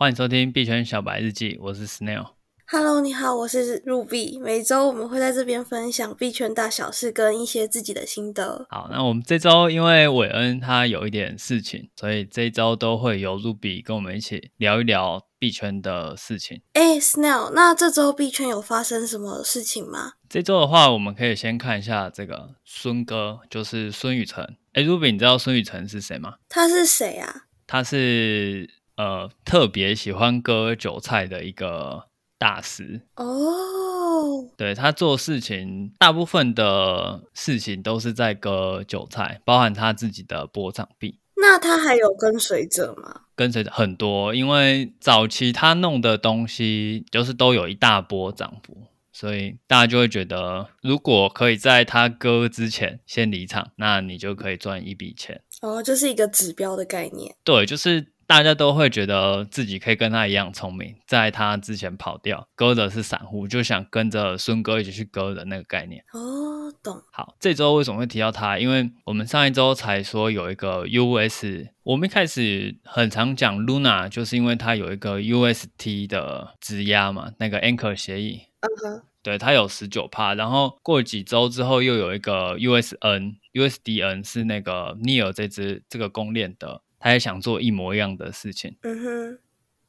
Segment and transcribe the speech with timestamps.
[0.00, 2.24] 欢迎收听币圈小白日记，我是 Snail。
[2.68, 4.40] Hello，你好，我是 Ruby。
[4.40, 8.64] 每周我们会在这边分享币圈大小事跟一些自己的心得。
[8.70, 16.62] 好，那我们这周因为韦恩他有一点事情，所以这一周都会由 Ruby 跟我们一起聊一聊币圈的事情。
[16.74, 20.12] 哎，Snail，那这周币圈有发生什么事情吗？
[20.28, 24.56] 这周的话，我们可以先看一下这个孙哥，就是孙宇晨。
[24.74, 26.36] 哎，Ruby，你知道孙宇辰是谁吗？
[26.48, 27.46] 他是谁啊？
[27.66, 28.77] 他是。
[28.98, 41.20] 呃，特别喜欢割韭菜的一个大师哦，对，他做事情，大部分的事情都是在割韭菜，包含他自己的波场币。
[41.36, 43.20] 那他还有跟随者吗？
[43.36, 48.76] 跟随者很多，因为早期他弄的东西就是都有一大波涨幅，
[49.12, 55.40] 所以大家就会觉得，如果可以在他割之前先离场，那你就可以赚一笔钱。
[55.62, 57.36] 哦，就是一个指标的概念。
[57.44, 58.08] 对，就是。
[58.28, 66.04] 大家都会觉得自己可以跟他一样聪明，在他之前跑掉，割的是散户，就想跟着孙哥一起去割的那个概念。
[66.12, 67.02] 哦，懂。
[67.10, 68.58] 好，这周为什么会提到他？
[68.58, 78.42] 因为我们上一周才说有一个 US，我们一开始很常讲 Luna，就是因为它有一个 UST 的质押嘛，那个 Anchor 协议。
[78.60, 79.02] 嗯哼。
[79.22, 86.82] 对，它有十九趴，然后过几周之后又有一个 USN，USDN 是那个 Near 这支这个公链的。
[86.98, 89.38] 他也想做一模一样的事情，嗯哼，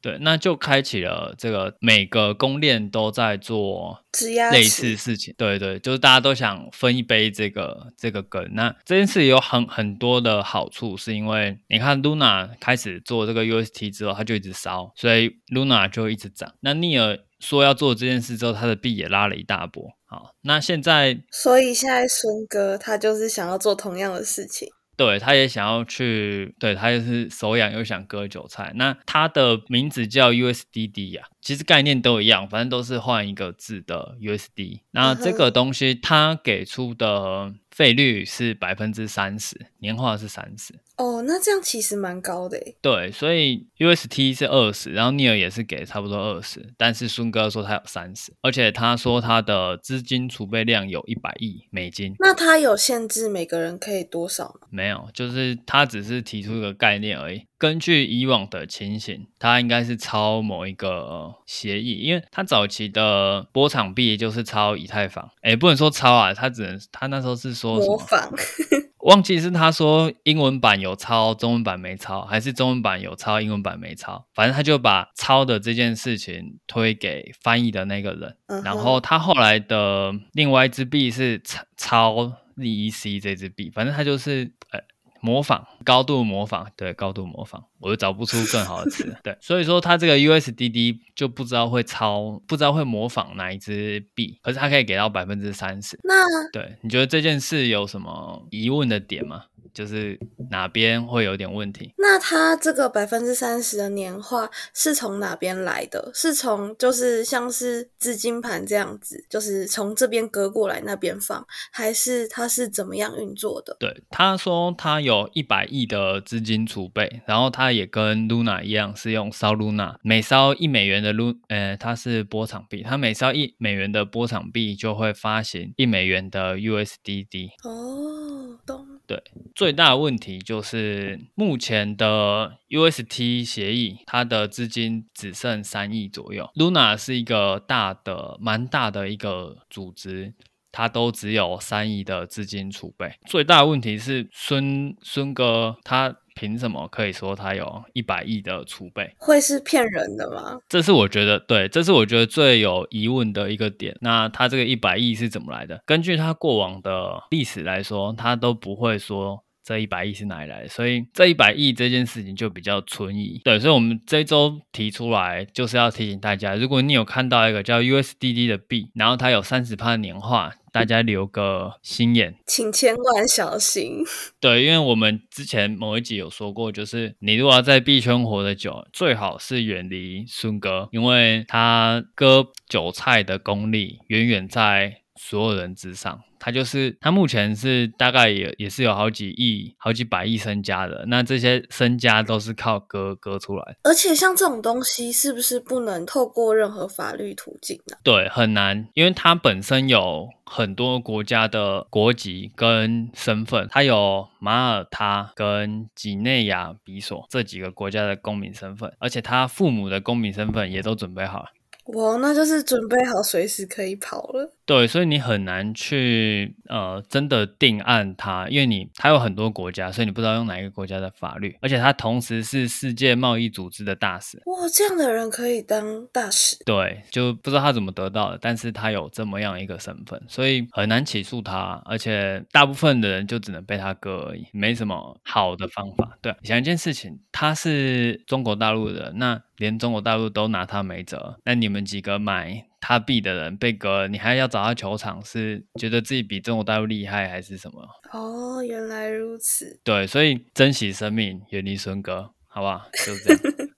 [0.00, 4.04] 对，那就开启了这个每个公链都在做
[4.52, 8.46] 类似事情，对对，就是大家都想分一杯这个这个羹。
[8.52, 16.52] 那这件事有很很多的好处，是因为你看 Luna 开始做这个 UST 之后，它就一直烧，所以 Luna 就一直涨。
[16.60, 19.90] 那 Near 说要做这件事之后，他的币也拉了一大波。
[20.06, 24.68] 好，那现在，所以现在孙哥他就是想要做同样的事情。
[24.96, 28.72] 对，他也想要去，对，他也是手痒又想割韭菜。
[28.76, 34.80] 那他的名字叫 USDD 呀、啊，其实概念都一样，反正都是换一个字的 USD。
[34.92, 37.54] 那这个东西他给出的。
[37.74, 40.72] 费率是百分之三十，年化是三十。
[40.96, 42.76] 哦，那这样其实蛮高的诶。
[42.80, 52.14] 对，所以 UST 是二十，然后 Near 也是给差不多二十，但是孙哥说他有三十，而且他说他的资金储备量有一百亿美金。
[52.20, 54.68] 那他有限制每个人可以多少吗？
[54.70, 57.42] 没有，就是他只是提出一个概念而已。
[57.64, 67.78] 根据以往的情形，他应该是抄某一个协议，因为他早期的波场币就是抄以太坊，诶，不能说抄啊，他只能他那时候是说？
[67.78, 68.30] 模仿。
[69.00, 74.26] 忘记是他说英文版有抄，中文版没抄，还是中文版有抄，英文版没抄。
[74.34, 78.36] 反正他就把抄的这件事情推给翻译的那个人。
[78.48, 78.64] Uh huh.
[78.66, 84.80] 然后他后来的另外一支币是抄抄 ZEC 这支币，反正他就是呃
[85.24, 87.64] 模仿，高度模仿，对，高度模仿。
[87.80, 89.16] 我就找不出更好的词。
[89.24, 95.98] 对，所以说它这个 USDD 就不知道会抄，不知道会模仿哪一支币，可是它可以给到百分之三十。
[96.04, 99.44] 那对，你觉得这件事有什么疑问的点吗？
[99.74, 100.18] 就是
[100.50, 101.92] 哪边会有点问题？
[101.98, 106.10] 那他这个百分之三十的年化是从哪边来的？
[106.14, 113.76] 是从就是像是资金盘这样子，就是从这边割过来那边放，还是他是怎么样运作的？
[113.80, 127.50] 对，他说他有一百亿的资金储备，然后他也跟 Luna 一样是用烧 Luna，每烧一美元的 Luna，呃，它是波场币，他每烧一美元的波场币就会发行一美元的 USDD。
[127.64, 128.93] 哦，懂。
[129.06, 129.22] 对，
[129.54, 136.48] 最大的问题就是目前的 UST 协议，它的资金只剩三亿左右。
[136.54, 140.32] Luna 是一个大的、蛮大的一个组织，
[140.72, 143.12] 它都只有三亿的资金储备。
[143.26, 146.16] 最大的问题是孙孙哥他。
[146.34, 149.14] 凭什么可以说他有一百亿的储备？
[149.18, 150.58] 会是骗人的吗？
[150.68, 153.96] 这是我觉得对，这是我觉得最有疑问的一个点。
[154.00, 155.80] 那他这个一百亿是怎么来的？
[155.86, 163.40] 根据他过往的历史来说，他都不会说这一百亿是哪里来的，所以这一百亿这件事情就比较存疑。
[163.44, 170.52] 对，所以我们这一周提出来就是要提醒大家，如果你有看到一个叫 USDD 的币，然后它有三十趴年化。
[170.74, 174.02] 大家留个心眼，请千万小心。
[174.40, 186.22] 对，因为我们之前某一集有说过，就是你如果要在币圈活得久，最好是远离孙哥，因为他割韭菜的功力远远在所有人之上。
[186.38, 193.76] 他就是他目前是大概也也是有好几亿、好几百亿身家的，那这些身家都是靠割割出来。
[193.82, 197.96] 而且像这种东西，是不是不能透过任何法律途径呢？
[198.02, 211.46] 对，很难，因为他本身有很多国家的国籍跟身份，他有马耳他跟几内亚比索这几个国家的公民身份，而且他父母的公民身份也都准备好了。
[211.88, 214.54] 哇，那就是准备好随时可以跑了。
[214.66, 224.38] 对，所以你很难去呃真的定案它，因为你它有很多国家，所以你不知道用哪一个国家的法律，而且它同时是世界贸易组织的大使。
[224.46, 226.56] 哇，这样的人可以当大使？
[226.64, 236.16] 对，就不知道他怎么得到的，但是他有这么样一个身份，所以很难起诉他，而且大部分的人就只能被他割而已，没什么好的方法。
[236.22, 247.82] 对，想一件事情，他是中国大陆的人，那连中国大陆都拿他没辙，那你们几个买他币的人被割，你还要找他球场，是觉得自己比中国大陆厉害还是什么？
[248.12, 249.80] 哦，原来如此。
[249.82, 252.86] 对，所以珍惜生命，远离孙哥，好不好？
[252.92, 253.40] 就是这样。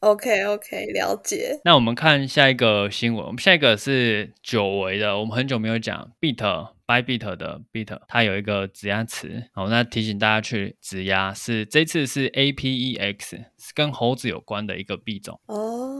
[0.00, 1.60] OK OK，了解。
[1.64, 6.34] 那我们看下一个新闻，我们下一个是久违的，我们很久没有讲 Beat
[6.84, 9.48] Bybit 的 Beat，它有一个质押池。
[9.54, 15.40] 好，那提醒大家去质押，是这次是 APEX，是跟猴子有关的一个币种。
[15.46, 15.91] 哦，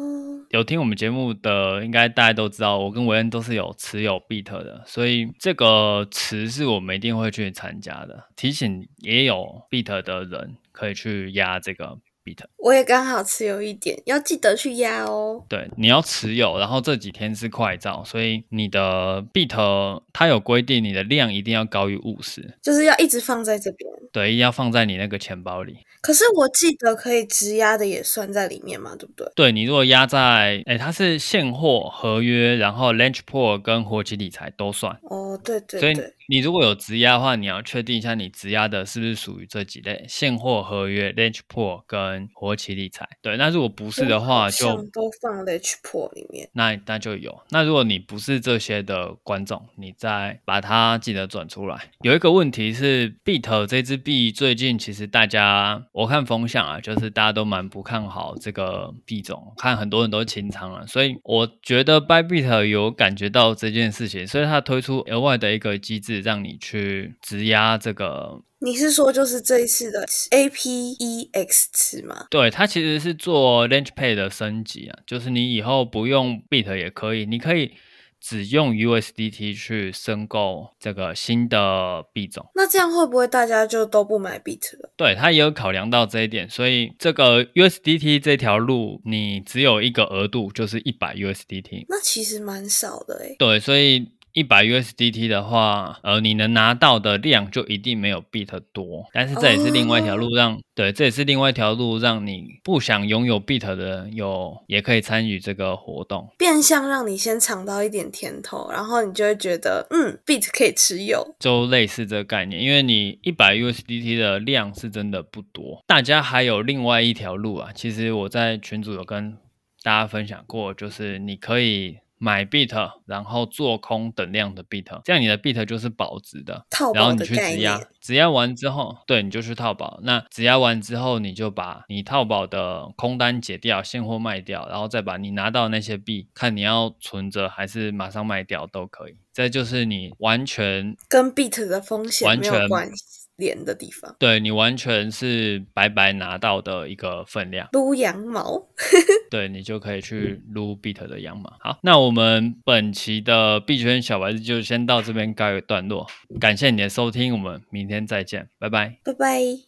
[0.53, 8.25] 有听我们节目的，应该大家都知道，我跟维恩都是有持有 Beat 的，所以这个池是我们一定会去参加的。
[8.37, 11.99] 提醒也有 Beat 的人可以去压这个。
[12.25, 15.45] Beat，我也刚好持有一点，要记得去压哦。
[15.49, 23.92] 对，你要持有，然后这几天是快照，所以你的 Beat 它有规定，你的量一定要高于五十，就是要一直放在这边。
[24.13, 25.79] 对，要放在你那个钱包里。
[26.03, 29.33] 可是我记得可以质押的也算在里面嘛，对不对？
[29.35, 34.99] 对，你如果押在，哎，它是现货合约，然后 Launchpool 跟活期理财都算。
[35.05, 35.95] 哦，对对对。
[35.95, 43.09] 所以你如果有质押的话，你要确定一下你质押的是不是属于这几类：现货合约、Launchpool 跟活期理财。
[43.21, 46.49] 对，那如果不是的话，就都放 Launchpool 里面。
[46.53, 47.43] 那那就有。
[47.51, 51.91] 那如果你不是这些的观众，你再把它记得转出来。
[52.03, 60.87] 有一个问题是，Beat 这支币最近其实大家我看风向啊，就是大家都蛮不看好这个币种，看很多人都清仓了。
[60.87, 66.12] 所以我觉得 Bybit 有感觉到这件事情，所以它推出额外的一个机制。
[66.21, 72.27] 让你去质押这个，你是说就是这一次的 APEX 池吗？
[72.31, 77.73] 对，它其实是做 Launchpad 的升级啊，就是你以后不用 Beat 也可以，你可以
[78.21, 82.47] 只用 USDT 去申购这个新的币种。
[82.55, 84.93] 那这样会不会大家就都不买 Beat 了？
[84.97, 91.87] 对，他也有考量到这一点，所以这个 USDT 这条路你只有一个额度，就是一百 USDT。
[91.89, 93.35] 那其实蛮少的诶。
[93.39, 94.09] 对，所以。
[94.35, 100.63] 一百 USDT 的话，呃，你能拿到的量就一定没有 Beat 多，但是这也是另外一条路让，让、oh.
[100.75, 115.83] 对，这也是另外一条路，让你不想拥有 Beat 的人有也可以参与这个活动，变相让你先尝到一点甜头，然后你就会觉得，嗯，Beat 可以持有，就类似这个概念，因为你一百 USDT 的量是真的不多。
[115.87, 119.37] 大家还有另外一条路啊，其实我在群组有跟
[119.83, 121.99] 大家分享过，就是你可以。
[122.23, 126.65] 买 Beat，然后做空等量的 Beat，这样你的 Beat 就是保值的。
[126.95, 129.99] 然后你去质押，质押完之后，对，你就去套保。
[130.05, 139.17] 那质押完之后，你就把你套保的空单解掉，现货卖掉，然后再把你拿到那些币，看你要存着还是马上卖掉都可以。
[139.33, 143.22] 这就是你完全跟 Beat 的风险没有关系。
[143.37, 148.69] 连的地方，对，你完全是白白拿到的一个分量，撸羊毛，
[149.31, 151.53] 对，你就可以去撸 Beat 的羊毛。
[151.61, 156.07] 好，那我们本期的币圈小白日就先到这边告一段落，
[156.39, 159.63] 感谢你的收听，我们明天再见，拜拜，拜拜。